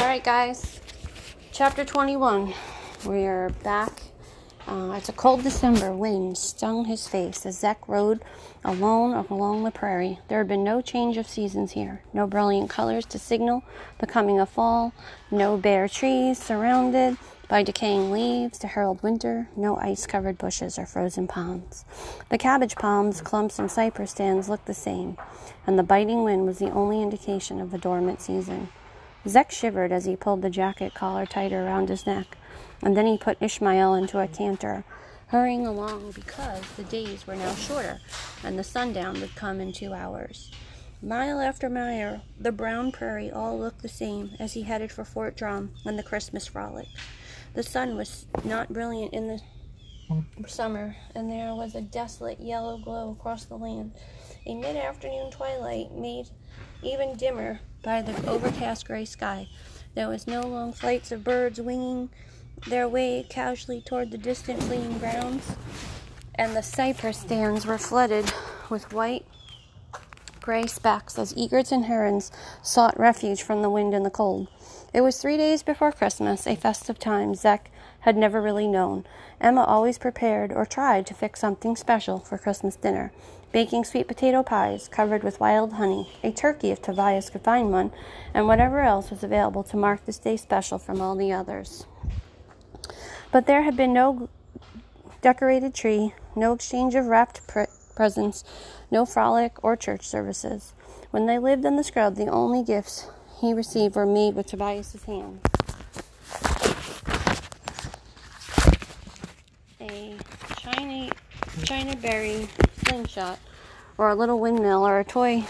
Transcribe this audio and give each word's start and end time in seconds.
All 0.00 0.06
right, 0.06 0.24
guys. 0.24 0.80
Chapter 1.52 1.84
21. 1.84 2.54
We 3.06 3.26
are 3.26 3.50
back. 3.62 4.00
Uh, 4.66 4.94
it's 4.96 5.10
a 5.10 5.12
cold 5.12 5.42
December. 5.42 5.92
Wind 5.92 6.38
stung 6.38 6.86
his 6.86 7.06
face 7.06 7.44
as 7.44 7.58
Zek 7.58 7.86
rode 7.86 8.24
alone 8.64 9.26
along 9.28 9.62
the 9.62 9.70
prairie. 9.70 10.18
There 10.28 10.38
had 10.38 10.48
been 10.48 10.64
no 10.64 10.80
change 10.80 11.18
of 11.18 11.28
seasons 11.28 11.72
here. 11.72 12.02
No 12.14 12.26
brilliant 12.26 12.70
colors 12.70 13.04
to 13.06 13.18
signal 13.18 13.62
the 13.98 14.06
coming 14.06 14.40
of 14.40 14.48
fall. 14.48 14.94
No 15.30 15.58
bare 15.58 15.86
trees 15.86 16.42
surrounded 16.42 17.18
by 17.46 17.62
decaying 17.62 18.10
leaves 18.10 18.58
to 18.60 18.68
herald 18.68 19.02
winter. 19.02 19.50
No 19.54 19.76
ice 19.76 20.06
covered 20.06 20.38
bushes 20.38 20.78
or 20.78 20.86
frozen 20.86 21.28
ponds. 21.28 21.84
The 22.30 22.38
cabbage 22.38 22.76
palms, 22.76 23.20
clumps, 23.20 23.58
and 23.58 23.70
cypress 23.70 24.12
stands 24.12 24.48
looked 24.48 24.66
the 24.66 24.72
same, 24.72 25.18
and 25.66 25.78
the 25.78 25.82
biting 25.82 26.24
wind 26.24 26.46
was 26.46 26.58
the 26.58 26.70
only 26.70 27.02
indication 27.02 27.60
of 27.60 27.70
the 27.70 27.78
dormant 27.78 28.22
season. 28.22 28.70
Zek 29.28 29.50
shivered 29.50 29.92
as 29.92 30.06
he 30.06 30.16
pulled 30.16 30.42
the 30.42 30.50
jacket 30.50 30.94
collar 30.94 31.26
tighter 31.26 31.64
around 31.64 31.88
his 31.88 32.06
neck, 32.06 32.38
and 32.82 32.96
then 32.96 33.06
he 33.06 33.18
put 33.18 33.36
Ishmael 33.40 33.94
into 33.94 34.18
a 34.18 34.26
canter, 34.26 34.84
hurrying 35.26 35.66
along 35.66 36.12
because 36.12 36.62
the 36.76 36.84
days 36.84 37.26
were 37.26 37.36
now 37.36 37.54
shorter 37.54 38.00
and 38.42 38.58
the 38.58 38.64
sundown 38.64 39.20
would 39.20 39.34
come 39.34 39.60
in 39.60 39.72
two 39.72 39.92
hours. 39.92 40.50
Mile 41.02 41.40
after 41.40 41.68
mile, 41.68 42.22
the 42.38 42.52
brown 42.52 42.92
prairie 42.92 43.30
all 43.30 43.58
looked 43.58 43.82
the 43.82 43.88
same 43.88 44.32
as 44.38 44.54
he 44.54 44.62
headed 44.62 44.90
for 44.90 45.04
Fort 45.04 45.36
Drum 45.36 45.72
and 45.84 45.98
the 45.98 46.02
Christmas 46.02 46.46
frolic. 46.46 46.88
The 47.54 47.62
sun 47.62 47.96
was 47.96 48.26
not 48.44 48.72
brilliant 48.72 49.12
in 49.12 49.26
the 49.26 49.40
summer, 50.48 50.96
and 51.14 51.30
there 51.30 51.54
was 51.54 51.74
a 51.74 51.80
desolate 51.80 52.40
yellow 52.40 52.78
glow 52.78 53.10
across 53.12 53.44
the 53.44 53.56
land. 53.56 53.92
A 54.46 54.54
mid 54.54 54.76
afternoon 54.76 55.30
twilight 55.30 55.92
made 55.92 56.28
even 56.82 57.16
dimmer 57.16 57.60
by 57.82 58.02
the 58.02 58.28
overcast 58.28 58.86
gray 58.86 59.04
sky. 59.04 59.48
There 59.94 60.08
was 60.08 60.26
no 60.26 60.42
long 60.42 60.72
flights 60.72 61.12
of 61.12 61.24
birds 61.24 61.60
winging 61.60 62.10
their 62.66 62.88
way 62.88 63.24
casually 63.28 63.80
toward 63.80 64.10
the 64.10 64.18
distant 64.18 64.62
fleeing 64.62 64.98
grounds, 64.98 65.56
and 66.34 66.54
the 66.54 66.62
cypress 66.62 67.18
stands 67.18 67.66
were 67.66 67.78
flooded 67.78 68.32
with 68.68 68.92
white 68.92 69.24
gray 70.40 70.66
specks 70.66 71.18
as 71.18 71.32
egrets 71.36 71.70
and 71.70 71.84
herons 71.84 72.32
sought 72.62 72.98
refuge 72.98 73.42
from 73.42 73.62
the 73.62 73.70
wind 73.70 73.94
and 73.94 74.04
the 74.04 74.10
cold. 74.10 74.48
It 74.92 75.02
was 75.02 75.20
three 75.20 75.36
days 75.36 75.62
before 75.62 75.92
Christmas, 75.92 76.46
a 76.46 76.56
festive 76.56 76.98
time 76.98 77.34
Zek 77.34 77.70
had 78.00 78.16
never 78.16 78.40
really 78.40 78.66
known. 78.66 79.04
Emma 79.40 79.62
always 79.62 79.98
prepared 79.98 80.52
or 80.52 80.66
tried 80.66 81.06
to 81.06 81.14
fix 81.14 81.40
something 81.40 81.76
special 81.76 82.18
for 82.18 82.38
Christmas 82.38 82.76
dinner 82.76 83.12
baking 83.52 83.84
sweet 83.84 84.06
potato 84.06 84.42
pies 84.42 84.88
covered 84.88 85.22
with 85.22 85.40
wild 85.40 85.74
honey, 85.74 86.08
a 86.22 86.30
turkey 86.30 86.70
if 86.70 86.80
Tobias 86.80 87.30
could 87.30 87.42
find 87.42 87.72
one, 87.72 87.90
and 88.32 88.46
whatever 88.46 88.80
else 88.80 89.10
was 89.10 89.24
available 89.24 89.62
to 89.64 89.76
mark 89.76 90.04
this 90.06 90.18
day 90.18 90.36
special 90.36 90.78
from 90.78 91.00
all 91.00 91.16
the 91.16 91.32
others. 91.32 91.86
But 93.32 93.46
there 93.46 93.62
had 93.62 93.76
been 93.76 93.92
no 93.92 94.28
decorated 95.20 95.74
tree, 95.74 96.14
no 96.36 96.52
exchange 96.52 96.94
of 96.94 97.06
wrapped 97.06 97.46
pre- 97.46 97.66
presents, 97.94 98.44
no 98.90 99.04
frolic 99.04 99.62
or 99.64 99.76
church 99.76 100.06
services. 100.06 100.72
When 101.10 101.26
they 101.26 101.38
lived 101.38 101.64
in 101.64 101.76
the 101.76 101.84
scrub, 101.84 102.14
the 102.14 102.28
only 102.28 102.62
gifts 102.62 103.08
he 103.40 103.52
received 103.52 103.96
were 103.96 104.06
made 104.06 104.34
with 104.34 104.46
Tobias's 104.46 105.04
hand. 105.04 105.40
A 109.80 110.16
China, 110.56 111.10
China 111.64 111.96
berry 111.96 112.48
slingshot, 112.90 113.38
or 113.96 114.08
a 114.08 114.14
little 114.14 114.40
windmill, 114.40 114.86
or 114.86 114.98
a 114.98 115.04
toy 115.04 115.44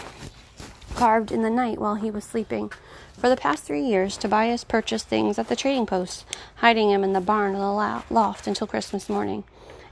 carved 0.95 1.31
in 1.31 1.41
the 1.41 1.49
night 1.49 1.79
while 1.79 1.95
he 1.95 2.11
was 2.11 2.23
sleeping. 2.23 2.71
For 3.17 3.29
the 3.29 3.37
past 3.37 3.63
three 3.63 3.83
years, 3.83 4.17
Tobias 4.17 4.63
purchased 4.63 5.07
things 5.07 5.39
at 5.39 5.47
the 5.47 5.55
trading 5.55 5.85
post, 5.85 6.25
hiding 6.55 6.89
them 6.89 7.03
in 7.03 7.13
the 7.13 7.21
barn 7.21 7.55
or 7.55 7.59
the 7.59 8.13
loft 8.13 8.47
until 8.47 8.67
Christmas 8.67 9.09
morning. 9.09 9.43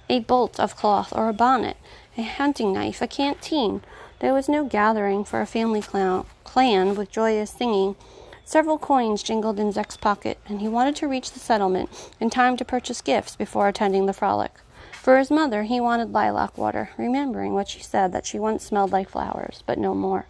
A 0.09 0.19
bolt 0.19 0.59
of 0.59 0.75
cloth 0.75 1.13
or 1.15 1.29
a 1.29 1.33
bonnet, 1.33 1.77
a 2.17 2.21
hunting 2.23 2.73
knife, 2.73 3.01
a 3.01 3.07
canteen. 3.07 3.81
There 4.19 4.33
was 4.33 4.49
no 4.49 4.65
gathering 4.65 5.23
for 5.23 5.41
a 5.41 5.45
family 5.47 5.81
clan 5.81 6.95
with 6.95 7.11
joyous 7.11 7.51
singing. 7.51 7.95
Several 8.43 8.79
coins 8.79 9.21
jingled 9.21 9.59
in 9.59 9.71
Zek's 9.71 9.97
pocket, 9.97 10.39
and 10.47 10.59
he 10.59 10.67
wanted 10.67 10.95
to 10.97 11.07
reach 11.07 11.31
the 11.31 11.39
settlement 11.39 11.89
in 12.19 12.31
time 12.31 12.57
to 12.57 12.65
purchase 12.65 13.01
gifts 13.01 13.35
before 13.35 13.67
attending 13.67 14.07
the 14.07 14.13
frolic. 14.13 14.53
For 14.99 15.17
his 15.17 15.31
mother, 15.31 15.63
he 15.63 15.79
wanted 15.79 16.11
lilac 16.11 16.57
water, 16.57 16.89
remembering 16.97 17.53
what 17.53 17.69
she 17.69 17.81
said 17.81 18.11
that 18.11 18.25
she 18.25 18.37
once 18.37 18.65
smelled 18.65 18.91
like 18.91 19.09
flowers, 19.09 19.63
but 19.65 19.77
no 19.77 19.95
more. 19.95 20.25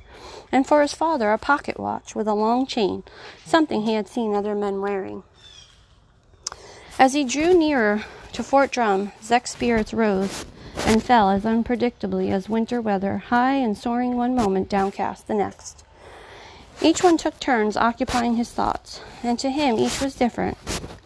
And 0.51 0.65
for 0.65 0.83
his 0.83 0.93
father, 0.93 1.31
a 1.31 1.39
pocket 1.39 1.79
watch 1.79 2.13
with 2.13 2.27
a 2.27 2.35
long 2.35 2.67
chain, 2.67 3.01
something 3.43 3.81
he 3.81 3.95
had 3.95 4.07
seen 4.07 4.35
other 4.35 4.53
men 4.53 4.79
wearing. 4.79 5.23
As 6.99 7.13
he 7.13 7.23
drew 7.23 7.57
nearer 7.57 8.03
to 8.33 8.43
Fort 8.43 8.71
Drum, 8.71 9.11
Zek's 9.23 9.51
spirits 9.51 9.91
rose 9.91 10.45
and 10.85 11.01
fell 11.01 11.31
as 11.31 11.45
unpredictably 11.45 12.31
as 12.31 12.47
winter 12.47 12.79
weather, 12.79 13.17
high 13.17 13.55
and 13.55 13.75
soaring 13.75 14.17
one 14.17 14.35
moment, 14.35 14.69
downcast 14.69 15.27
the 15.27 15.33
next. 15.33 15.83
Each 16.79 17.03
one 17.03 17.17
took 17.17 17.39
turns 17.39 17.75
occupying 17.75 18.35
his 18.35 18.51
thoughts, 18.51 19.01
and 19.23 19.39
to 19.39 19.49
him 19.49 19.79
each 19.79 19.99
was 19.99 20.13
different, 20.13 20.57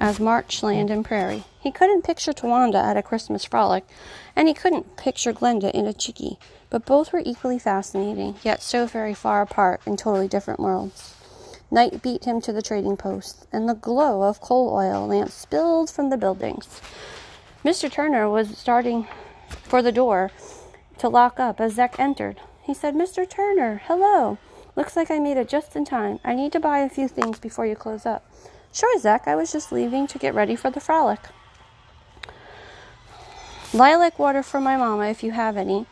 as 0.04 0.20
march, 0.20 0.62
land, 0.62 0.90
and 0.90 1.06
prairie. 1.06 1.46
He 1.62 1.72
couldn't 1.72 2.02
picture 2.02 2.34
Towanda 2.34 2.76
at 2.76 2.98
a 2.98 3.02
Christmas 3.02 3.46
frolic, 3.46 3.86
and 4.36 4.50
he 4.50 4.54
couldn't 4.54 4.98
picture 4.98 5.32
Glenda 5.32 5.72
in 5.72 5.88
a 5.88 5.94
chickee, 5.94 6.38
but 6.70 6.86
both 6.86 7.14
were 7.14 7.24
equally 7.26 7.58
fascinating, 7.58 8.36
yet 8.44 8.62
so 8.62 8.86
very 8.86 9.14
far 9.14 9.42
apart 9.42 9.80
in 9.86 9.96
totally 9.96 10.28
different 10.28 10.60
worlds. 10.60 11.16
Night 11.72 12.02
beat 12.02 12.26
him 12.26 12.42
to 12.42 12.52
the 12.52 12.62
trading 12.62 12.98
post, 12.98 13.48
and 13.54 13.70
the 13.70 13.76
glow 13.76 14.24
of 14.24 14.42
coal 14.42 14.76
oil 14.76 15.08
lamps 15.08 15.36
spilled 15.36 15.90
from 15.90 16.10
the 16.10 16.18
buildings. 16.18 16.82
Mr. 17.64 17.90
Turner 17.90 18.30
was 18.30 18.58
starting 18.58 19.08
for 19.48 19.82
the 19.82 19.94
door 19.94 20.32
to 20.98 21.08
lock 21.08 21.40
up 21.40 21.62
as 21.62 21.76
Zek 21.76 21.98
entered. 21.98 22.42
He 22.62 22.74
said, 22.74 22.94
Mr. 22.94 23.28
Turner, 23.28 23.82
hello. 23.86 24.38
Looks 24.76 24.98
like 24.98 25.10
I 25.10 25.20
made 25.20 25.38
it 25.38 25.48
just 25.48 25.78
in 25.78 25.86
time. 25.86 26.20
I 26.26 26.36
need 26.36 26.52
to 26.52 26.60
buy 26.60 26.80
a 26.80 26.90
few 26.90 27.08
things 27.08 27.40
before 27.40 27.66
you 27.66 27.78
close 27.78 28.06
up. 28.06 28.30
Sure, 28.74 29.00
Zek. 29.00 29.28
I 29.28 29.36
was 29.36 29.52
just 29.52 29.72
leaving 29.72 30.08
to 30.08 30.18
get 30.18 30.34
ready 30.34 30.56
for 30.56 30.72
the 30.72 30.80
frolic. 30.80 31.20
Lilac 33.72 34.18
water 34.18 34.42
for 34.42 34.60
my 34.60 34.76
mama 34.76 35.06
if 35.06 35.24
you 35.24 35.32
have 35.32 35.56
any. 35.56 35.86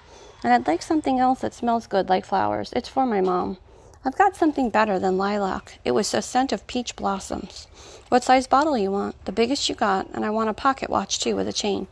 And 0.43 0.51
I'd 0.51 0.65
like 0.65 0.81
something 0.81 1.19
else 1.19 1.41
that 1.41 1.53
smells 1.53 1.85
good 1.85 2.09
like 2.09 2.25
flowers. 2.25 2.73
It's 2.73 2.89
for 2.89 3.05
my 3.05 3.21
mom. 3.21 3.57
I've 4.03 4.17
got 4.17 4.35
something 4.35 4.71
better 4.71 4.97
than 4.97 5.19
lilac. 5.19 5.77
It 5.85 5.91
was 5.91 6.11
a 6.15 6.23
scent 6.23 6.51
of 6.51 6.65
peach 6.65 6.95
blossoms. 6.95 7.67
What 8.09 8.23
size 8.23 8.47
bottle 8.47 8.75
you 8.75 8.89
want? 8.89 9.23
The 9.25 9.31
biggest 9.31 9.69
you 9.69 9.75
got, 9.75 10.07
and 10.13 10.25
I 10.25 10.31
want 10.31 10.49
a 10.49 10.53
pocket 10.53 10.89
watch 10.89 11.19
too 11.19 11.35
with 11.35 11.47
a 11.47 11.53
chain. 11.53 11.87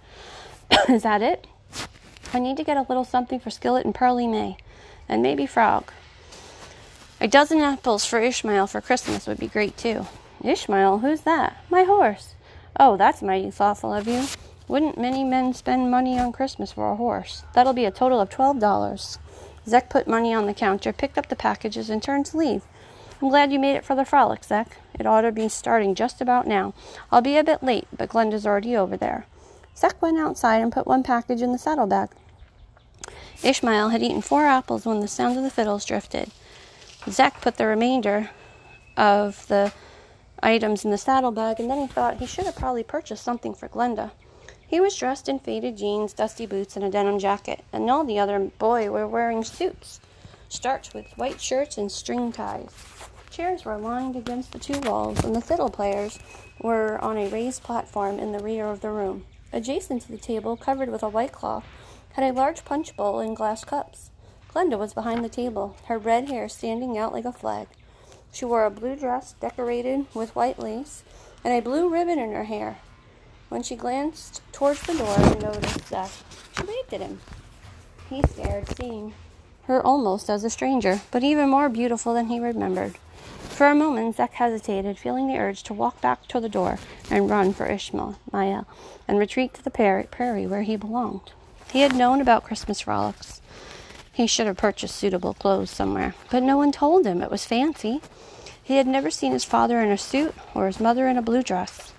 Is 0.90 1.04
that 1.04 1.22
it? 1.22 1.46
I 2.34 2.40
need 2.40 2.58
to 2.58 2.64
get 2.64 2.78
a 2.78 2.86
little 2.90 3.06
something 3.06 3.40
for 3.40 3.52
Skillet 3.52 3.86
and 3.86 3.94
Pearly 3.94 4.26
May, 4.26 4.58
and 5.08 5.22
maybe 5.22 5.46
Frog. 5.46 5.92
A 7.22 7.28
dozen 7.28 7.60
apples 7.60 8.06
for 8.06 8.20
Ishmael 8.20 8.66
for 8.66 8.82
Christmas 8.82 9.28
would 9.28 9.40
be 9.40 9.48
great 9.48 9.78
too. 9.78 10.08
Ishmael, 10.44 11.00
who's 11.00 11.22
that? 11.22 11.58
My 11.70 11.84
horse. 11.84 12.36
Oh, 12.80 12.98
that's 12.98 13.22
mighty 13.22 13.52
thoughtful 13.52 13.94
of 13.94 14.08
you. 14.08 14.26
Wouldn't 14.68 14.98
many 14.98 15.24
men 15.24 15.54
spend 15.54 15.92
money 15.92 16.18
on 16.20 16.32
Christmas 16.32 16.72
for 16.72 16.92
a 16.92 16.96
horse? 16.96 17.44
That'll 17.54 17.74
be 17.74 17.86
a 17.86 17.92
total 17.92 18.22
of 18.22 18.30
twelve 18.30 18.60
dollars. 18.60 19.20
Zek 19.68 19.90
put 19.90 20.08
money 20.08 20.34
on 20.34 20.46
the 20.46 20.54
counter, 20.54 20.94
picked 20.94 21.18
up 21.18 21.28
the 21.28 21.36
packages, 21.36 21.90
and 21.90 22.02
turned 22.02 22.28
to 22.28 22.38
leave. 22.38 22.64
I'm 23.22 23.30
glad 23.30 23.52
you 23.52 23.60
made 23.60 23.76
it 23.76 23.84
for 23.84 23.96
the 23.96 24.06
frolic, 24.06 24.44
Zek. 24.46 24.78
It 24.98 25.06
ought 25.06 25.22
to 25.22 25.32
be 25.32 25.50
starting 25.50 25.94
just 25.94 26.22
about 26.22 26.48
now. 26.48 26.74
I'll 27.12 27.22
be 27.22 27.38
a 27.38 27.44
bit 27.44 27.62
late, 27.62 27.88
but 27.96 28.10
Glenda's 28.10 28.46
already 28.46 28.76
over 28.76 28.96
there. 28.96 29.26
Zek 29.76 30.02
went 30.02 30.18
outside 30.18 30.62
and 30.62 30.72
put 30.72 30.88
one 30.88 31.04
package 31.04 31.42
in 31.42 31.52
the 31.52 31.58
saddlebag. 31.58 32.10
Ishmael 33.44 33.90
had 33.90 34.04
eaten 34.04 34.22
four 34.22 34.46
apples 34.46 34.86
when 34.86 35.00
the 35.00 35.08
sound 35.08 35.38
of 35.38 35.44
the 35.44 35.50
fiddles 35.50 35.86
drifted. 35.86 36.32
Zek 37.10 37.42
put 37.42 37.58
the 37.58 37.66
remainder 37.66 38.30
of 38.96 39.48
the 39.48 39.72
items 40.42 40.86
in 40.86 40.92
the 40.92 40.98
saddlebag, 40.98 41.60
and 41.60 41.70
then 41.70 41.82
he 41.82 41.88
thought 41.88 42.18
he 42.18 42.26
should 42.26 42.46
have 42.46 42.56
probably 42.56 42.84
purchased 42.84 43.24
something 43.24 43.54
for 43.54 43.68
Glenda. 43.68 44.12
He 44.68 44.80
was 44.80 44.96
dressed 44.96 45.28
in 45.28 45.40
faded 45.40 45.78
jeans, 45.78 46.14
dusty 46.14 46.46
boots, 46.46 46.76
and 46.76 46.86
a 46.86 46.90
denim 46.92 47.18
jacket, 47.18 47.64
and 47.74 47.90
all 47.90 48.04
the 48.04 48.20
other 48.20 48.40
boys 48.60 48.90
were 48.90 49.08
wearing 49.08 49.44
suits, 49.44 50.00
starched 50.48 50.94
with 50.94 51.18
white 51.18 51.42
shirts 51.42 51.78
and 51.78 51.92
string 51.92 52.32
ties. 52.32 52.70
Chairs 53.32 53.66
were 53.66 53.78
lined 53.78 54.16
against 54.16 54.52
the 54.52 54.60
two 54.60 54.80
walls, 54.82 55.24
and 55.24 55.36
the 55.36 55.42
fiddle 55.42 55.70
players 55.70 56.20
were 56.62 57.00
on 57.04 57.18
a 57.18 57.30
raised 57.30 57.64
platform 57.64 58.20
in 58.20 58.32
the 58.32 58.44
rear 58.44 58.68
of 58.68 58.82
the 58.82 58.92
room. 58.92 59.26
Adjacent 59.52 60.04
to 60.04 60.12
the 60.12 60.18
table, 60.18 60.56
covered 60.56 60.90
with 60.90 61.02
a 61.02 61.10
white 61.10 61.32
cloth, 61.32 61.66
had 62.14 62.30
a 62.30 62.34
large 62.34 62.64
punch 62.66 62.96
bowl 62.96 63.20
and 63.20 63.36
glass 63.36 63.64
cups. 63.64 64.12
Glenda 64.54 64.78
was 64.78 64.94
behind 64.94 65.24
the 65.24 65.30
table, 65.30 65.76
her 65.86 65.98
red 65.98 66.28
hair 66.28 66.50
standing 66.50 66.98
out 66.98 67.14
like 67.14 67.26
a 67.26 67.32
flag. 67.32 67.68
She 68.32 68.46
wore 68.46 68.66
a 68.66 68.70
blue 68.70 68.96
dress 68.96 69.34
decorated 69.40 70.06
with 70.14 70.36
white 70.36 70.60
lace 70.60 71.04
and 71.44 71.54
a 71.54 71.62
blue 71.62 71.90
ribbon 71.90 72.20
in 72.20 72.32
her 72.32 72.46
hair. 72.46 72.78
When 73.50 73.64
she 73.64 73.76
glanced 73.76 74.42
towards 74.52 74.82
the 74.84 74.94
door 74.94 75.16
and 75.18 75.42
noticed 75.42 75.88
Zek, 75.88 76.12
she 76.56 76.64
waved 76.64 76.94
at 76.94 77.02
him. 77.02 77.20
He 78.10 78.22
stared, 78.24 78.68
seeing 78.78 79.14
her 79.64 79.86
almost 79.86 80.30
as 80.30 80.44
a 80.44 80.50
stranger, 80.50 81.02
but 81.12 81.24
even 81.24 81.50
more 81.50 81.70
beautiful 81.70 82.14
than 82.14 82.28
he 82.28 82.40
remembered. 82.40 82.98
For 83.50 83.68
a 83.68 83.76
moment, 83.76 84.16
Zek 84.16 84.34
hesitated, 84.34 84.98
feeling 84.98 85.28
the 85.28 85.38
urge 85.38 85.64
to 85.64 85.74
walk 85.74 86.00
back 86.02 86.28
to 86.28 86.40
the 86.40 86.50
door 86.50 86.80
and 87.10 87.30
run 87.30 87.54
for 87.54 87.66
Ishmael, 87.66 88.18
Maya, 88.32 88.64
and 89.08 89.20
retreat 89.20 89.54
to 89.56 89.64
the 89.64 89.70
prairie 89.70 90.48
where 90.48 90.64
he 90.64 90.76
belonged. 90.76 91.34
He 91.72 91.82
had 91.82 91.96
known 91.96 92.22
about 92.22 92.44
Christmas 92.44 92.82
frolics. 92.82 93.42
He 94.20 94.28
should 94.28 94.48
have 94.48 94.58
purchased 94.58 94.98
suitable 94.98 95.34
clothes 95.34 95.72
somewhere, 95.72 96.14
but 96.30 96.44
no 96.44 96.58
one 96.58 96.74
told 96.74 97.08
him 97.08 97.22
it 97.22 97.32
was 97.32 97.46
fancy. 97.46 98.02
He 98.62 98.76
had 98.76 98.86
never 98.86 99.10
seen 99.10 99.32
his 99.32 99.46
father 99.46 99.80
in 99.80 99.92
a 99.92 99.98
suit 99.98 100.36
or 100.54 100.68
his 100.68 100.82
mother 100.82 101.08
in 101.08 101.18
a 101.18 101.22
blue 101.22 101.42
dress. 101.42 101.94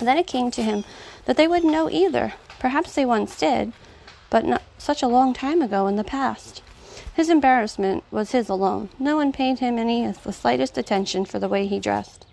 Then 0.00 0.16
it 0.16 0.26
came 0.26 0.50
to 0.50 0.62
him 0.62 0.82
that 1.26 1.36
they 1.36 1.46
wouldn't 1.46 1.74
know 1.74 1.90
either. 1.90 2.32
Perhaps 2.58 2.94
they 2.94 3.04
once 3.04 3.38
did, 3.38 3.74
but 4.30 4.46
not 4.46 4.62
such 4.78 5.02
a 5.02 5.08
long 5.08 5.34
time 5.34 5.60
ago 5.60 5.88
in 5.88 5.96
the 5.96 6.04
past. 6.04 6.62
His 7.12 7.28
embarrassment 7.28 8.02
was 8.10 8.32
his 8.32 8.48
alone. 8.48 8.88
No 8.98 9.16
one 9.16 9.30
paid 9.30 9.58
him 9.58 9.76
any 9.76 10.10
the 10.10 10.32
slightest 10.32 10.78
attention 10.78 11.26
for 11.26 11.38
the 11.38 11.50
way 11.50 11.66
he 11.66 11.80
dressed. 11.80 12.24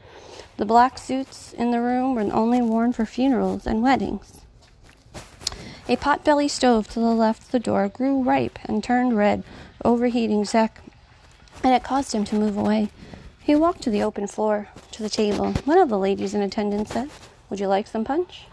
The 0.55 0.65
black 0.65 0.97
suits 0.97 1.51
in 1.51 1.71
the 1.71 1.81
room 1.81 2.15
were 2.15 2.33
only 2.33 2.61
worn 2.61 2.93
for 2.93 3.05
funerals 3.05 3.67
and 3.67 3.83
weddings. 3.83 4.46
A 5.89 5.95
pot-belly 5.95 6.49
stove 6.49 6.89
to 6.89 6.99
the 6.99 7.13
left 7.13 7.43
of 7.43 7.51
the 7.51 7.59
door 7.59 7.87
grew 7.87 8.21
ripe 8.21 8.59
and 8.65 8.83
turned 8.83 9.15
red, 9.15 9.43
overheating 9.85 10.43
Zek, 10.43 10.81
and 11.63 11.73
it 11.73 11.81
caused 11.81 12.13
him 12.13 12.25
to 12.25 12.35
move 12.35 12.57
away. 12.57 12.89
He 13.39 13.55
walked 13.55 13.83
to 13.83 13.89
the 13.89 14.03
open 14.03 14.27
floor, 14.27 14.67
to 14.91 15.01
the 15.01 15.09
table. 15.09 15.53
One 15.63 15.77
of 15.77 15.87
the 15.87 15.97
ladies 15.97 16.33
in 16.33 16.41
attendance 16.41 16.91
said, 16.91 17.09
Would 17.49 17.61
you 17.61 17.67
like 17.67 17.87
some 17.87 18.03
punch? 18.03 18.47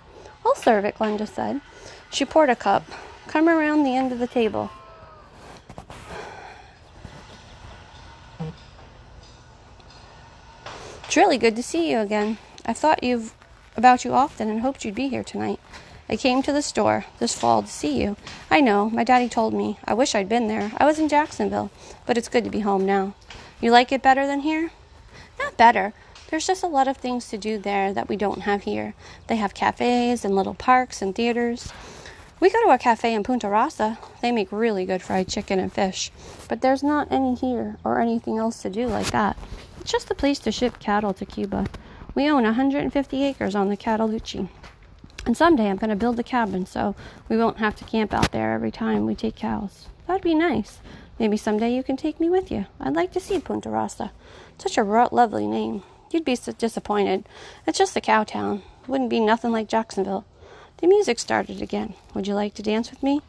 I'll 0.47 0.55
serve 0.55 0.85
it, 0.85 0.95
Glenda 0.95 1.27
said. 1.27 1.61
She 2.09 2.25
poured 2.25 2.51
a 2.51 2.57
cup. 2.57 2.85
Come 3.27 3.49
around 3.49 3.83
the 3.83 3.97
end 3.97 4.13
of 4.13 4.21
the 4.21 4.29
table. 4.29 4.71
It's 11.05 11.17
really 11.17 11.39
good 11.39 11.57
to 11.57 11.65
see 11.65 11.91
you 11.91 11.99
again. 11.99 12.39
I've 12.65 12.79
thought 12.79 13.03
you've 13.03 13.35
about 13.77 14.05
you 14.05 14.13
often 14.13 14.49
and 14.49 14.61
hoped 14.61 14.85
you'd 14.85 14.95
be 14.95 15.09
here 15.09 15.25
tonight. 15.25 15.59
I 16.09 16.17
came 16.17 16.43
to 16.43 16.53
the 16.53 16.63
store 16.63 17.07
this 17.19 17.35
fall 17.35 17.63
to 17.63 17.69
see 17.69 18.03
you. 18.03 18.17
I 18.51 18.61
know, 18.61 18.91
my 18.91 19.05
daddy 19.05 19.29
told 19.29 19.55
me. 19.55 19.79
I 19.85 19.95
wish 19.95 20.15
I'd 20.15 20.29
been 20.29 20.49
there. 20.49 20.73
I 20.77 20.85
was 20.85 20.99
in 20.99 21.09
Jacksonville, 21.09 21.71
but 22.05 22.19
it's 22.19 22.29
good 22.29 22.45
to 22.45 22.51
be 22.51 22.61
home 22.61 22.85
now. 22.85 23.15
You 23.61 23.71
like 23.71 23.91
it 23.91 24.03
better 24.03 24.27
than 24.27 24.41
here? 24.41 24.71
Not 25.39 25.57
better. 25.57 25.95
There's 26.29 26.47
just 26.47 26.63
a 26.63 26.69
lot 26.69 26.89
of 26.89 26.97
things 26.97 27.29
to 27.29 27.39
do 27.39 27.59
there 27.59 27.93
that 27.93 28.09
we 28.09 28.17
don't 28.17 28.43
have 28.43 28.65
here. 28.65 28.95
They 29.29 29.37
have 29.37 29.55
cafes 29.55 30.25
and 30.25 30.35
little 30.35 30.55
parks 30.55 31.01
and 31.01 31.15
theaters. 31.15 31.73
We 32.41 32.51
go 32.51 32.63
to 32.65 32.75
a 32.75 32.79
cafe 32.79 33.15
in 33.15 33.23
Punta 33.23 33.47
Rassa. 33.47 33.97
They 34.21 34.33
make 34.33 34.53
really 34.53 34.85
good 34.85 35.01
fried 35.01 35.29
chicken 35.29 35.59
and 35.59 35.73
fish, 35.73 36.11
but 36.49 36.61
there's 36.61 36.83
not 36.83 37.11
any 37.11 37.35
here 37.35 37.79
or 37.85 38.01
anything 38.01 38.37
else 38.37 38.61
to 38.63 38.71
do 38.71 38.87
like 38.87 39.11
that. 39.13 39.39
It's 39.81 39.93
just 39.93 40.11
a 40.11 40.15
place 40.15 40.39
to 40.41 40.53
ship 40.53 40.79
cattle 40.79 41.15
to 41.15 41.25
Cuba. 41.25 41.67
We 42.15 42.29
own 42.29 42.43
150 42.43 43.25
acres 43.25 43.55
on 43.55 43.69
the 43.69 43.77
Cataloochee. 43.77 44.49
And 45.27 45.37
someday 45.37 45.71
I'm 45.71 45.77
going 45.77 45.91
to 45.91 45.97
build 45.97 46.19
a 46.19 46.23
cabin 46.23 46.67
so 46.67 46.95
we 47.29 47.37
won't 47.37 47.59
have 47.59 47.77
to 47.77 47.85
camp 47.85 48.13
out 48.13 48.33
there 48.33 48.53
every 48.53 48.71
time 48.71 49.07
we 49.07 49.15
take 49.15 49.37
cows. 49.37 49.89
That'd 50.07 50.23
be 50.23 50.35
nice. 50.35 50.81
Maybe 51.19 51.37
someday 51.37 51.75
you 51.75 51.83
can 51.83 51.97
take 51.97 52.21
me 52.21 52.29
with 52.29 52.51
you. 52.51 52.67
I'd 52.81 52.95
like 52.95 53.13
to 53.13 53.21
see 53.21 53.39
Punta 53.39 53.69
Rassa. 53.71 54.11
Such 54.59 54.77
a 54.77 54.83
lovely 54.83 55.47
name. 55.47 55.83
You'd 56.11 56.25
be 56.25 56.37
so 56.37 56.53
disappointed. 56.53 57.27
It's 57.67 57.79
just 57.79 57.97
a 57.97 58.01
cow 58.01 58.25
town. 58.25 58.63
Wouldn't 58.87 59.11
be 59.11 59.21
nothing 59.21 59.51
like 59.51 59.69
Jacksonville. 59.69 60.25
The 60.79 60.87
music 60.87 61.19
started 61.19 61.63
again. 61.63 61.95
Would 62.15 62.27
you 62.27 62.35
like 62.35 62.55
to 62.55 62.63
dance 62.63 62.91
with 62.91 63.03
me? 63.03 63.23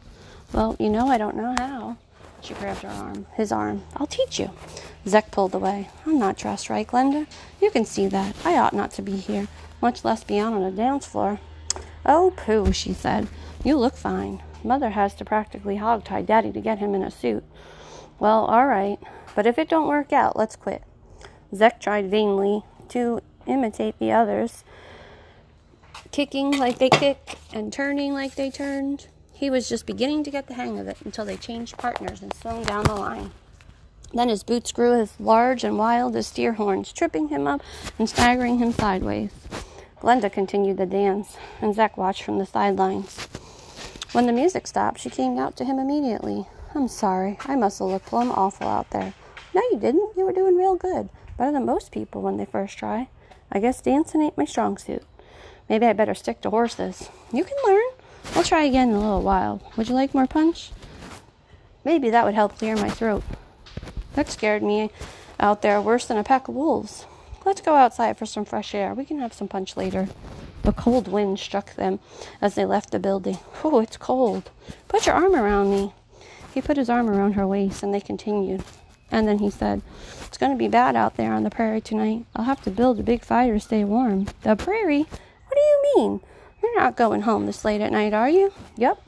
Well, 0.52 0.76
you 0.78 0.90
know 0.90 1.08
I 1.08 1.18
don't 1.18 1.36
know 1.36 1.54
how. 1.58 1.96
She 2.42 2.54
grabbed 2.54 2.82
her 2.82 2.88
arm, 2.88 3.26
his 3.34 3.50
arm. 3.50 3.82
I'll 3.96 4.06
teach 4.06 4.38
you. 4.38 4.50
Zek 5.06 5.30
pulled 5.30 5.54
away. 5.54 5.88
I'm 6.04 6.18
not 6.18 6.36
dressed 6.36 6.68
right, 6.68 6.86
Glenda. 6.86 7.26
You 7.60 7.70
can 7.70 7.84
see 7.84 8.06
that. 8.08 8.36
I 8.44 8.56
ought 8.56 8.74
not 8.74 8.92
to 8.92 9.02
be 9.02 9.16
here, 9.16 9.48
much 9.80 10.04
less 10.04 10.22
be 10.22 10.38
on 10.38 10.62
a 10.62 10.70
dance 10.70 11.06
floor. 11.06 11.40
Oh, 12.06 12.32
pooh, 12.36 12.72
she 12.72 12.92
said. 12.92 13.28
You 13.64 13.76
look 13.76 13.96
fine. 13.96 14.42
Mother 14.62 14.90
has 14.90 15.14
to 15.16 15.24
practically 15.24 15.76
hog-tie 15.76 16.22
Daddy 16.22 16.52
to 16.52 16.60
get 16.60 16.78
him 16.78 16.94
in 16.94 17.02
a 17.02 17.10
suit. 17.10 17.44
Well, 18.18 18.44
all 18.44 18.66
right. 18.66 18.98
But 19.34 19.46
if 19.46 19.58
it 19.58 19.68
don't 19.68 19.88
work 19.88 20.12
out, 20.12 20.36
let's 20.36 20.56
quit. 20.56 20.82
Zek 21.54 21.80
tried 21.80 22.10
vainly 22.10 22.62
to 22.90 23.20
imitate 23.46 23.98
the 23.98 24.12
others, 24.12 24.64
kicking 26.10 26.56
like 26.56 26.78
they 26.78 26.90
kicked 26.90 27.36
and 27.52 27.72
turning 27.72 28.12
like 28.14 28.36
they 28.36 28.50
turned. 28.50 29.08
He 29.32 29.50
was 29.50 29.68
just 29.68 29.84
beginning 29.84 30.24
to 30.24 30.30
get 30.30 30.46
the 30.46 30.54
hang 30.54 30.78
of 30.78 30.88
it 30.88 30.96
until 31.04 31.24
they 31.24 31.36
changed 31.36 31.76
partners 31.76 32.22
and 32.22 32.32
swung 32.32 32.64
down 32.64 32.84
the 32.84 32.94
line. 32.94 33.32
Then 34.14 34.28
his 34.28 34.42
boots 34.42 34.72
grew 34.72 34.98
as 34.98 35.18
large 35.20 35.64
and 35.64 35.76
wild 35.76 36.16
as 36.16 36.28
steer 36.28 36.54
horns, 36.54 36.92
tripping 36.92 37.28
him 37.28 37.46
up 37.46 37.60
and 37.98 38.08
staggering 38.08 38.58
him 38.58 38.72
sideways. 38.72 39.30
Glenda 40.00 40.30
continued 40.30 40.76
the 40.76 40.86
dance, 40.86 41.36
and 41.60 41.74
Zek 41.74 41.96
watched 41.96 42.22
from 42.22 42.38
the 42.38 42.46
sidelines. 42.46 43.26
When 44.12 44.26
the 44.26 44.32
music 44.32 44.66
stopped, 44.66 45.00
she 45.00 45.10
came 45.10 45.38
out 45.38 45.56
to 45.56 45.64
him 45.64 45.78
immediately. 45.78 46.46
I'm 46.74 46.88
sorry. 46.88 47.38
I 47.46 47.56
must 47.56 47.78
have 47.78 47.88
looked 47.88 48.06
plumb 48.06 48.30
awful 48.30 48.68
out 48.68 48.90
there. 48.90 49.14
No, 49.54 49.62
you 49.70 49.78
didn't. 49.78 50.16
You 50.16 50.24
were 50.24 50.32
doing 50.32 50.56
real 50.56 50.76
good. 50.76 51.08
Better 51.38 51.52
than 51.52 51.64
most 51.64 51.92
people 51.92 52.20
when 52.20 52.36
they 52.36 52.44
first 52.44 52.76
try. 52.76 53.08
I 53.50 53.58
guess 53.58 53.80
dancing 53.80 54.20
ain't 54.20 54.36
my 54.36 54.44
strong 54.44 54.76
suit. 54.76 55.02
Maybe 55.68 55.86
I 55.86 55.94
better 55.94 56.14
stick 56.14 56.42
to 56.42 56.50
horses. 56.50 57.08
You 57.32 57.44
can 57.44 57.56
learn. 57.66 57.84
I'll 58.34 58.44
try 58.44 58.64
again 58.64 58.90
in 58.90 58.96
a 58.96 59.00
little 59.00 59.22
while. 59.22 59.62
Would 59.76 59.88
you 59.88 59.94
like 59.94 60.14
more 60.14 60.26
punch? 60.26 60.72
Maybe 61.84 62.10
that 62.10 62.24
would 62.24 62.34
help 62.34 62.58
clear 62.58 62.76
my 62.76 62.90
throat. 62.90 63.24
That 64.14 64.30
scared 64.30 64.62
me 64.62 64.90
out 65.40 65.62
there 65.62 65.80
worse 65.80 66.06
than 66.06 66.18
a 66.18 66.24
pack 66.24 66.48
of 66.48 66.54
wolves. 66.54 67.06
Let's 67.46 67.60
go 67.60 67.76
outside 67.76 68.18
for 68.18 68.26
some 68.26 68.44
fresh 68.44 68.74
air. 68.74 68.92
We 68.92 69.04
can 69.04 69.20
have 69.20 69.32
some 69.32 69.46
punch 69.46 69.76
later. 69.76 70.08
The 70.64 70.72
cold 70.72 71.06
wind 71.06 71.38
struck 71.38 71.76
them 71.76 72.00
as 72.40 72.56
they 72.56 72.64
left 72.64 72.90
the 72.90 72.98
building. 72.98 73.38
Oh, 73.62 73.78
it's 73.78 73.96
cold. 73.96 74.50
Put 74.88 75.06
your 75.06 75.14
arm 75.14 75.36
around 75.36 75.70
me. 75.70 75.94
He 76.52 76.60
put 76.60 76.76
his 76.76 76.90
arm 76.90 77.08
around 77.08 77.34
her 77.34 77.46
waist 77.46 77.84
and 77.84 77.94
they 77.94 78.00
continued. 78.00 78.64
And 79.12 79.28
then 79.28 79.38
he 79.38 79.48
said, 79.48 79.82
It's 80.26 80.38
going 80.38 80.50
to 80.50 80.58
be 80.58 80.66
bad 80.66 80.96
out 80.96 81.16
there 81.16 81.32
on 81.32 81.44
the 81.44 81.50
prairie 81.50 81.80
tonight. 81.80 82.24
I'll 82.34 82.46
have 82.46 82.62
to 82.62 82.70
build 82.72 82.98
a 82.98 83.04
big 83.04 83.24
fire 83.24 83.54
to 83.54 83.60
stay 83.60 83.84
warm. 83.84 84.26
The 84.42 84.56
prairie? 84.56 85.04
What 85.04 85.54
do 85.54 85.60
you 85.60 85.92
mean? 85.94 86.20
You're 86.60 86.80
not 86.80 86.96
going 86.96 87.22
home 87.22 87.46
this 87.46 87.64
late 87.64 87.80
at 87.80 87.92
night, 87.92 88.12
are 88.12 88.28
you? 88.28 88.52
Yep. 88.76 89.00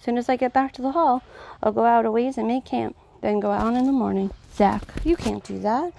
As 0.00 0.04
soon 0.04 0.18
as 0.18 0.28
I 0.28 0.34
get 0.34 0.52
back 0.52 0.72
to 0.72 0.82
the 0.82 0.92
hall, 0.92 1.22
I'll 1.62 1.70
go 1.70 1.84
out 1.84 2.06
a 2.06 2.10
ways 2.10 2.38
and 2.38 2.48
make 2.48 2.64
camp, 2.64 2.96
then 3.20 3.38
go 3.38 3.52
out 3.52 3.74
in 3.74 3.84
the 3.84 3.92
morning. 3.92 4.32
Zek, 4.52 4.82
you 5.04 5.14
can't 5.14 5.44
do 5.44 5.60
that. 5.60 5.92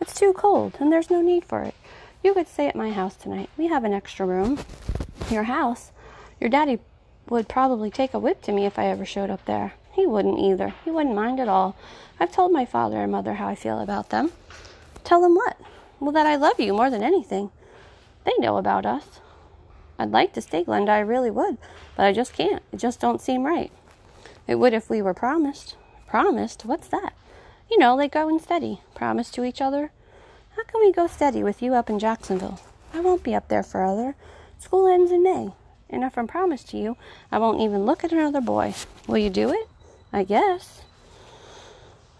It's 0.00 0.14
too 0.14 0.32
cold, 0.32 0.76
and 0.80 0.90
there's 0.90 1.10
no 1.10 1.20
need 1.20 1.44
for 1.44 1.62
it. 1.62 1.74
You 2.24 2.34
could 2.34 2.48
stay 2.48 2.66
at 2.66 2.74
my 2.74 2.90
house 2.90 3.16
tonight. 3.16 3.50
We 3.56 3.66
have 3.68 3.84
an 3.84 3.92
extra 3.92 4.24
room. 4.24 4.58
Your 5.30 5.44
house? 5.44 5.92
Your 6.40 6.48
daddy 6.48 6.78
would 7.28 7.48
probably 7.48 7.90
take 7.90 8.14
a 8.14 8.18
whip 8.18 8.42
to 8.42 8.52
me 8.52 8.66
if 8.66 8.78
I 8.78 8.86
ever 8.86 9.04
showed 9.04 9.30
up 9.30 9.44
there. 9.44 9.74
He 9.92 10.06
wouldn't 10.06 10.38
either. 10.38 10.74
He 10.84 10.90
wouldn't 10.90 11.14
mind 11.14 11.38
at 11.38 11.48
all. 11.48 11.76
I've 12.18 12.32
told 12.32 12.52
my 12.52 12.64
father 12.64 13.02
and 13.02 13.12
mother 13.12 13.34
how 13.34 13.48
I 13.48 13.54
feel 13.54 13.78
about 13.78 14.10
them. 14.10 14.32
Tell 15.04 15.20
them 15.20 15.34
what? 15.34 15.58
Well, 15.98 16.12
that 16.12 16.26
I 16.26 16.36
love 16.36 16.58
you 16.58 16.72
more 16.72 16.90
than 16.90 17.02
anything. 17.02 17.50
They 18.24 18.32
know 18.38 18.56
about 18.56 18.86
us. 18.86 19.20
I'd 19.98 20.12
like 20.12 20.32
to 20.32 20.40
stay, 20.40 20.64
Glenda, 20.64 20.90
I 20.90 21.00
really 21.00 21.30
would, 21.30 21.58
but 21.94 22.06
I 22.06 22.12
just 22.12 22.32
can't. 22.32 22.62
It 22.72 22.78
just 22.78 23.00
don't 23.00 23.20
seem 23.20 23.44
right. 23.44 23.70
It 24.46 24.54
would 24.54 24.72
if 24.72 24.88
we 24.88 25.02
were 25.02 25.12
promised. 25.12 25.76
Promised? 26.06 26.64
What's 26.64 26.88
that? 26.88 27.12
You 27.70 27.78
know, 27.78 27.94
like 27.94 28.12
going 28.12 28.40
steady. 28.40 28.80
Promise 28.94 29.30
to 29.32 29.44
each 29.44 29.60
other. 29.60 29.92
How 30.56 30.64
can 30.64 30.80
we 30.80 30.92
go 30.92 31.06
steady 31.06 31.42
with 31.42 31.62
you 31.62 31.74
up 31.74 31.88
in 31.88 31.98
Jacksonville? 31.98 32.60
I 32.92 33.00
won't 33.00 33.22
be 33.22 33.34
up 33.34 33.48
there 33.48 33.62
forever. 33.62 34.16
School 34.58 34.88
ends 34.92 35.12
in 35.12 35.22
May, 35.22 35.50
and 35.88 36.02
if 36.02 36.18
I'm 36.18 36.26
promised 36.26 36.68
to 36.70 36.76
you, 36.76 36.96
I 37.30 37.38
won't 37.38 37.60
even 37.60 37.86
look 37.86 38.02
at 38.02 38.12
another 38.12 38.40
boy. 38.40 38.74
Will 39.06 39.18
you 39.18 39.30
do 39.30 39.50
it? 39.50 39.68
I 40.12 40.24
guess. 40.24 40.82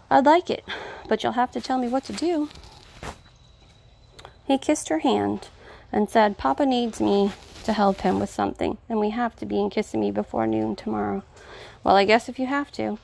I'd 0.09 0.25
like 0.25 0.49
it, 0.49 0.63
but 1.09 1.21
you'll 1.21 1.33
have 1.33 1.51
to 1.51 1.61
tell 1.61 1.77
me 1.77 1.89
what 1.89 2.05
to 2.05 2.13
do. 2.13 2.49
He 4.45 4.57
kissed 4.57 4.89
her 4.89 4.99
hand 4.99 5.49
and 5.91 6.09
said, 6.09 6.37
Papa 6.37 6.65
needs 6.65 7.01
me 7.01 7.33
to 7.65 7.73
help 7.73 8.01
him 8.01 8.19
with 8.19 8.29
something, 8.29 8.77
and 8.87 8.99
we 8.99 9.09
have 9.09 9.35
to 9.35 9.45
be 9.45 9.59
in 9.59 9.69
Kissimmee 9.69 10.11
before 10.11 10.47
noon 10.47 10.75
tomorrow. 10.75 11.23
Well, 11.83 11.95
I 11.95 12.05
guess 12.05 12.29
if 12.29 12.39
you 12.39 12.47
have 12.47 12.71
to. 12.73 12.97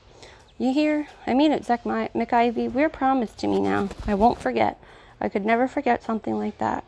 You 0.58 0.72
hear? 0.72 1.06
I 1.24 1.34
mean 1.34 1.52
it, 1.52 1.64
Zek 1.64 1.84
MacIvey. 1.84 2.72
We're 2.72 2.88
promised 2.88 3.38
to 3.38 3.46
me 3.46 3.60
now. 3.60 3.88
I 4.08 4.14
won't 4.14 4.40
forget. 4.40 4.82
I 5.20 5.28
could 5.28 5.46
never 5.46 5.68
forget 5.68 6.02
something 6.02 6.36
like 6.36 6.58
that. 6.58 6.84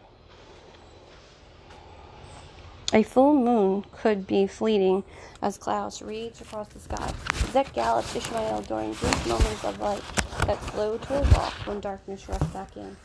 A 2.92 3.04
full 3.04 3.34
moon 3.34 3.84
could 3.92 4.26
be 4.26 4.48
fleeting 4.48 5.04
as 5.40 5.56
clouds 5.56 6.02
raged 6.02 6.42
across 6.42 6.66
the 6.68 6.80
sky. 6.80 7.12
Zek 7.52 7.72
galloped 7.72 8.16
Ishmael 8.16 8.62
during 8.62 8.92
brief 8.94 9.26
moments 9.28 9.64
of 9.64 9.80
light 9.80 10.02
that 10.46 10.60
slowed 10.72 11.02
to 11.02 11.18
a 11.18 11.22
walk 11.30 11.52
when 11.66 11.78
darkness 11.78 12.28
rushed 12.28 12.52
back 12.52 12.76
in. 12.76 12.96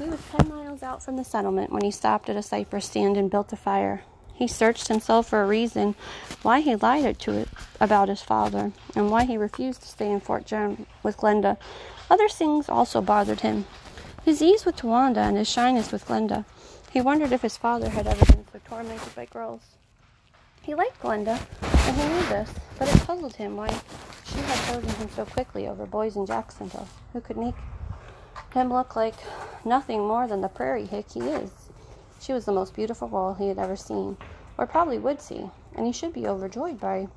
He 0.00 0.08
was 0.08 0.18
ten 0.36 0.48
miles 0.48 0.82
out 0.82 1.04
from 1.04 1.16
the 1.16 1.24
settlement 1.24 1.70
when 1.70 1.84
he 1.84 1.92
stopped 1.92 2.28
at 2.28 2.34
a 2.34 2.42
cypress 2.42 2.86
stand 2.86 3.16
and 3.16 3.30
built 3.30 3.52
a 3.52 3.56
fire. 3.56 4.02
He 4.34 4.48
searched 4.48 4.88
himself 4.88 5.28
for 5.28 5.42
a 5.42 5.46
reason 5.46 5.94
why 6.42 6.60
he 6.60 6.74
lied 6.74 7.18
to 7.20 7.32
it 7.32 7.48
about 7.80 8.08
his 8.08 8.20
father 8.20 8.72
and 8.96 9.10
why 9.10 9.24
he 9.24 9.36
refused 9.36 9.82
to 9.82 9.88
stay 9.88 10.10
in 10.10 10.20
Fort 10.20 10.44
Drum 10.46 10.86
with 11.02 11.16
Glenda. 11.16 11.56
Other 12.10 12.28
things 12.28 12.68
also 12.68 13.00
bothered 13.00 13.40
him. 13.40 13.64
His 14.24 14.42
ease 14.42 14.64
with 14.64 14.76
Tawanda 14.76 15.18
and 15.18 15.36
his 15.36 15.48
shyness 15.48 15.92
with 15.92 16.06
Glenda. 16.06 16.44
He 16.90 17.00
wondered 17.00 17.32
if 17.32 17.42
his 17.42 17.56
father 17.56 17.90
had 17.90 18.06
ever 18.06 18.24
been 18.26 18.44
so 18.52 18.60
tormented 18.64 19.14
by 19.14 19.26
girls. 19.26 19.62
He 20.62 20.74
liked 20.74 21.00
Glenda, 21.00 21.38
and 21.62 21.96
he 21.96 22.08
knew 22.08 22.26
this, 22.28 22.50
but 22.78 22.88
it 22.88 23.06
puzzled 23.06 23.36
him 23.36 23.56
why 23.56 23.68
she 24.24 24.38
had 24.38 24.72
chosen 24.72 24.90
him 24.96 25.10
so 25.10 25.24
quickly 25.26 25.68
over 25.68 25.86
boys 25.86 26.16
in 26.16 26.26
Jacksonville, 26.26 26.88
who 27.12 27.20
could 27.20 27.36
make 27.36 27.54
him 28.52 28.72
look 28.72 28.96
like 28.96 29.14
nothing 29.64 30.06
more 30.06 30.26
than 30.26 30.40
the 30.40 30.48
prairie 30.48 30.86
hick 30.86 31.12
he 31.12 31.20
is. 31.20 31.50
She 32.24 32.32
was 32.32 32.46
the 32.46 32.52
most 32.52 32.74
beautiful 32.74 33.06
girl 33.08 33.34
he 33.34 33.48
had 33.48 33.58
ever 33.58 33.76
seen, 33.76 34.16
or 34.56 34.66
probably 34.66 34.98
would 34.98 35.20
see, 35.20 35.50
and 35.76 35.86
he 35.86 35.92
should 35.92 36.14
be 36.14 36.26
overjoyed 36.26 36.80
by 36.80 37.08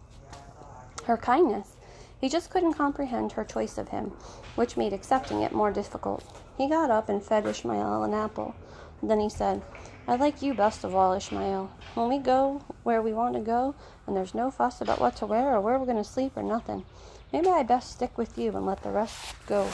her 1.05 1.15
kindness. 1.15 1.77
He 2.19 2.27
just 2.27 2.49
couldn't 2.49 2.73
comprehend 2.73 3.31
her 3.31 3.45
choice 3.45 3.77
of 3.77 3.87
him, 3.87 4.11
which 4.55 4.75
made 4.75 4.91
accepting 4.91 5.43
it 5.43 5.53
more 5.53 5.71
difficult. 5.71 6.25
He 6.57 6.67
got 6.67 6.91
up 6.91 7.07
and 7.07 7.23
fed 7.23 7.45
Ishmael 7.45 8.03
an 8.03 8.13
apple. 8.13 8.53
Then 9.01 9.21
he 9.21 9.29
said, 9.29 9.61
I 10.09 10.17
like 10.17 10.41
you 10.41 10.53
best 10.53 10.83
of 10.83 10.93
all, 10.93 11.13
Ishmael. 11.13 11.71
When 11.93 12.09
we 12.09 12.17
go 12.17 12.63
where 12.83 13.01
we 13.01 13.13
want 13.13 13.35
to 13.35 13.39
go, 13.39 13.75
and 14.07 14.15
there's 14.15 14.35
no 14.35 14.51
fuss 14.51 14.81
about 14.81 14.99
what 14.99 15.15
to 15.17 15.25
wear 15.25 15.55
or 15.55 15.61
where 15.61 15.79
we're 15.79 15.85
going 15.85 15.97
to 15.97 16.03
sleep 16.03 16.33
or 16.35 16.43
nothing, 16.43 16.83
maybe 17.31 17.47
I 17.47 17.63
best 17.63 17.91
stick 17.91 18.17
with 18.17 18.37
you 18.37 18.49
and 18.57 18.65
let 18.65 18.83
the 18.83 18.91
rest 18.91 19.35
go. 19.45 19.69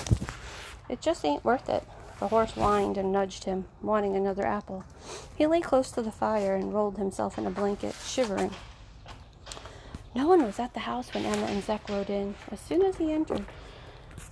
It 0.90 1.02
just 1.02 1.26
ain't 1.26 1.44
worth 1.44 1.70
it. 1.70 1.84
The 2.24 2.30
horse 2.30 2.52
whined 2.52 2.98
and 2.98 3.12
nudged 3.12 3.44
him, 3.44 3.66
wanting 3.82 4.16
another 4.16 4.48
apple. 4.48 4.86
He 5.36 5.46
lay 5.46 5.60
close 5.60 5.92
to 5.92 6.02
the 6.02 6.10
fire 6.10 6.56
and 6.56 6.74
rolled 6.74 6.98
himself 6.98 7.38
in 7.38 7.46
a 7.46 7.52
blanket, 7.52 7.94
shivering. 8.06 8.52
No 10.16 10.30
one 10.30 10.42
was 10.42 10.58
at 10.58 10.74
the 10.74 10.80
house 10.80 11.14
when 11.14 11.26
Emma 11.26 11.48
and 11.48 11.62
Zek 11.62 11.90
rode 11.90 12.10
in. 12.10 12.36
As 12.50 12.62
soon 12.62 12.82
as 12.82 12.96
he 12.96 13.12
entered, 13.12 13.44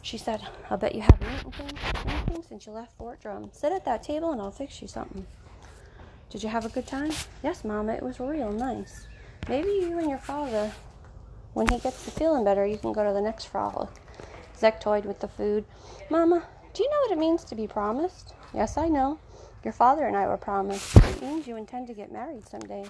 she 0.01 0.17
said, 0.17 0.39
I'll 0.69 0.77
bet 0.77 0.95
you 0.95 1.01
haven't 1.01 1.27
eaten 1.37 1.77
anything 2.05 2.43
since 2.47 2.65
you 2.65 2.71
left 2.71 2.95
Fort 2.95 3.19
Drum. 3.19 3.49
Sit 3.51 3.73
at 3.73 3.83
that 3.83 4.03
table 4.03 4.31
and 4.31 4.39
I'll 4.39 4.51
fix 4.51 4.81
you 4.81 4.87
something. 4.87 5.27
Did 6.29 6.43
you 6.43 6.47
have 6.47 6.65
a 6.65 6.69
good 6.69 6.87
time? 6.87 7.11
Yes, 7.43 7.65
Mama, 7.65 7.91
it 7.91 8.03
was 8.03 8.21
real 8.21 8.53
nice. 8.53 9.05
Maybe 9.49 9.67
you 9.67 9.99
and 9.99 10.09
your 10.09 10.17
father, 10.17 10.71
when 11.55 11.67
he 11.67 11.77
gets 11.77 12.05
to 12.05 12.11
feeling 12.11 12.45
better, 12.45 12.65
you 12.65 12.77
can 12.77 12.93
go 12.93 13.05
to 13.05 13.11
the 13.11 13.19
next 13.19 13.47
frolic. 13.47 13.89
Zek 14.57 14.79
toyed 14.79 15.03
with 15.03 15.19
the 15.19 15.27
food. 15.27 15.65
Mama, 16.09 16.43
do 16.73 16.83
you 16.83 16.89
know 16.89 16.97
what 17.01 17.11
it 17.11 17.17
means 17.17 17.43
to 17.45 17.55
be 17.55 17.67
promised? 17.67 18.33
Yes, 18.53 18.77
I 18.77 18.87
know. 18.87 19.19
Your 19.63 19.73
father 19.73 20.07
and 20.07 20.15
I 20.15 20.27
were 20.27 20.37
promised. 20.37 20.95
It 20.95 21.21
means 21.21 21.47
you 21.47 21.57
intend 21.57 21.87
to 21.87 21.93
get 21.93 22.11
married 22.11 22.47
some 22.47 22.61
days, 22.61 22.89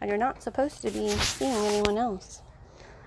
and 0.00 0.08
you're 0.08 0.18
not 0.18 0.42
supposed 0.42 0.80
to 0.82 0.90
be 0.90 1.10
seeing 1.10 1.52
anyone 1.52 1.98
else. 1.98 2.42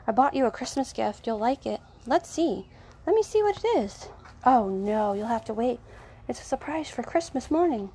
I 0.05 0.11
bought 0.11 0.35
you 0.35 0.45
a 0.45 0.51
Christmas 0.51 0.93
gift. 0.93 1.25
You'll 1.25 1.39
like 1.39 1.65
it. 1.65 1.81
Let's 2.05 2.29
see. 2.29 2.67
Let 3.05 3.15
me 3.15 3.23
see 3.23 3.41
what 3.41 3.57
it 3.57 3.67
is. 3.77 4.07
Oh, 4.45 4.69
no, 4.69 5.13
you'll 5.13 5.27
have 5.27 5.45
to 5.45 5.53
wait. 5.53 5.79
It's 6.27 6.41
a 6.41 6.45
surprise 6.45 6.89
for 6.89 7.03
Christmas 7.03 7.49
morning. 7.49 7.89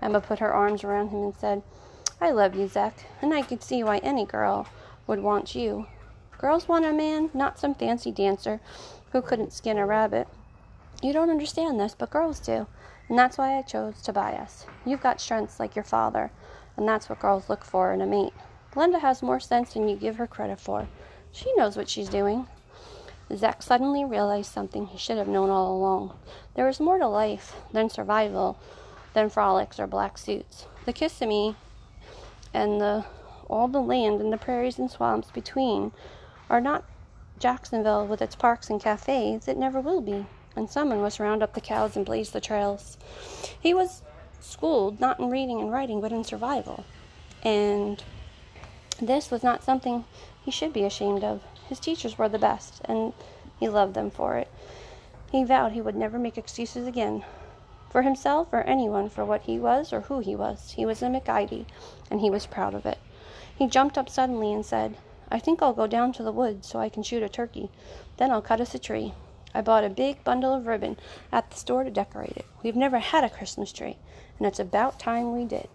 Emma 0.00 0.20
put 0.20 0.38
her 0.38 0.52
arms 0.52 0.84
around 0.84 1.08
him 1.08 1.22
and 1.22 1.36
said, 1.36 1.62
I 2.20 2.30
love 2.30 2.56
you, 2.56 2.66
Zek, 2.66 3.04
and 3.20 3.34
I 3.34 3.42
can 3.42 3.60
see 3.60 3.84
why 3.84 3.98
any 3.98 4.24
girl 4.24 4.66
would 5.06 5.20
want 5.20 5.54
you. 5.54 5.86
Girls 6.38 6.66
want 6.66 6.84
a 6.84 6.92
man, 6.92 7.30
not 7.34 7.58
some 7.58 7.74
fancy 7.74 8.10
dancer 8.10 8.60
who 9.12 9.22
couldn't 9.22 9.52
skin 9.52 9.78
a 9.78 9.86
rabbit. 9.86 10.28
You 11.00 11.12
don't 11.12 11.30
understand 11.30 11.78
this, 11.78 11.94
but 11.96 12.10
girls 12.10 12.40
do, 12.40 12.66
and 13.08 13.16
that's 13.16 13.38
why 13.38 13.56
I 13.56 13.62
chose 13.62 14.02
Tobias. 14.02 14.66
You've 14.84 15.00
got 15.00 15.20
strengths 15.20 15.60
like 15.60 15.76
your 15.76 15.84
father, 15.84 16.32
and 16.76 16.88
that's 16.88 17.08
what 17.08 17.20
girls 17.20 17.48
look 17.48 17.64
for 17.64 17.92
in 17.92 18.00
a 18.00 18.06
mate. 18.06 18.32
Glenda 18.72 19.00
has 19.00 19.22
more 19.22 19.38
sense 19.38 19.74
than 19.74 19.88
you 19.88 19.94
give 19.94 20.16
her 20.16 20.26
credit 20.26 20.58
for. 20.58 20.88
She 21.30 21.54
knows 21.54 21.76
what 21.76 21.88
she's 21.88 22.08
doing. 22.08 22.48
Zack 23.36 23.62
suddenly 23.62 24.04
realized 24.04 24.50
something 24.50 24.86
he 24.86 24.98
should 24.98 25.18
have 25.18 25.28
known 25.28 25.50
all 25.50 25.76
along. 25.76 26.18
There 26.54 26.66
was 26.66 26.80
more 26.80 26.98
to 26.98 27.06
life 27.06 27.54
than 27.72 27.90
survival 27.90 28.58
than 29.14 29.28
frolics 29.28 29.78
or 29.78 29.86
black 29.86 30.18
suits. 30.18 30.66
The 30.84 30.92
Kissimmee 30.92 31.54
and 32.52 32.80
the 32.80 33.04
all 33.48 33.68
the 33.68 33.80
land 33.80 34.20
and 34.20 34.32
the 34.32 34.36
prairies 34.36 34.78
and 34.78 34.90
swamps 34.90 35.30
between 35.30 35.92
are 36.50 36.60
not 36.60 36.84
Jacksonville 37.38 38.06
with 38.06 38.20
its 38.20 38.34
parks 38.34 38.68
and 38.68 38.80
cafes. 38.80 39.46
It 39.46 39.56
never 39.56 39.80
will 39.80 40.00
be. 40.00 40.26
And 40.58 40.68
someone 40.68 41.00
must 41.00 41.20
round 41.20 41.40
up 41.40 41.54
the 41.54 41.60
cows 41.60 41.94
and 41.94 42.04
blaze 42.04 42.30
the 42.30 42.40
trails. 42.40 42.98
He 43.60 43.72
was 43.72 44.02
schooled 44.40 44.98
not 44.98 45.20
in 45.20 45.30
reading 45.30 45.60
and 45.60 45.70
writing, 45.70 46.00
but 46.00 46.10
in 46.10 46.24
survival. 46.24 46.84
And 47.44 48.02
this 49.00 49.30
was 49.30 49.44
not 49.44 49.62
something 49.62 50.04
he 50.44 50.50
should 50.50 50.72
be 50.72 50.82
ashamed 50.82 51.22
of. 51.22 51.42
His 51.68 51.78
teachers 51.78 52.18
were 52.18 52.28
the 52.28 52.40
best, 52.40 52.80
and 52.86 53.12
he 53.60 53.68
loved 53.68 53.94
them 53.94 54.10
for 54.10 54.36
it. 54.36 54.48
He 55.30 55.44
vowed 55.44 55.70
he 55.70 55.80
would 55.80 55.94
never 55.94 56.18
make 56.18 56.36
excuses 56.36 56.88
again 56.88 57.24
for 57.88 58.02
himself 58.02 58.48
or 58.50 58.62
anyone 58.62 59.08
for 59.08 59.24
what 59.24 59.42
he 59.42 59.60
was 59.60 59.92
or 59.92 60.00
who 60.00 60.18
he 60.18 60.34
was. 60.34 60.72
He 60.72 60.84
was 60.84 61.02
a 61.02 61.06
MacIvey, 61.06 61.66
and 62.10 62.20
he 62.20 62.30
was 62.30 62.46
proud 62.46 62.74
of 62.74 62.84
it. 62.84 62.98
He 63.56 63.68
jumped 63.68 63.96
up 63.96 64.08
suddenly 64.08 64.52
and 64.52 64.66
said, 64.66 64.96
I 65.30 65.38
think 65.38 65.62
I'll 65.62 65.72
go 65.72 65.86
down 65.86 66.12
to 66.14 66.24
the 66.24 66.32
woods 66.32 66.66
so 66.66 66.80
I 66.80 66.88
can 66.88 67.04
shoot 67.04 67.22
a 67.22 67.28
turkey. 67.28 67.70
Then 68.16 68.32
I'll 68.32 68.42
cut 68.42 68.60
us 68.60 68.74
a 68.74 68.80
tree. 68.80 69.14
I 69.58 69.60
bought 69.60 69.82
a 69.82 69.90
big 69.90 70.22
bundle 70.22 70.54
of 70.54 70.68
ribbon 70.68 70.96
at 71.32 71.50
the 71.50 71.56
store 71.56 71.82
to 71.82 71.90
decorate 71.90 72.36
it. 72.36 72.46
We've 72.62 72.76
never 72.76 73.00
had 73.00 73.24
a 73.24 73.28
Christmas 73.28 73.72
tree, 73.72 73.96
and 74.38 74.46
it's 74.46 74.60
about 74.60 75.00
time 75.00 75.34
we 75.34 75.44
did. 75.44 75.68